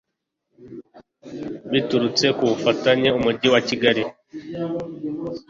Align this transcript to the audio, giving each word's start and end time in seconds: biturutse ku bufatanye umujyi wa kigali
biturutse 1.71 2.25
ku 2.37 2.43
bufatanye 2.51 3.09
umujyi 3.17 3.47
wa 3.53 3.61
kigali 3.67 4.03